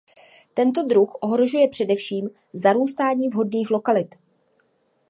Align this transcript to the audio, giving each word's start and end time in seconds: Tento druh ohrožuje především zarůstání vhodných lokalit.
Tento 0.53 0.83
druh 0.83 1.11
ohrožuje 1.21 1.67
především 1.69 2.29
zarůstání 2.53 3.29
vhodných 3.29 3.71
lokalit. 3.71 4.15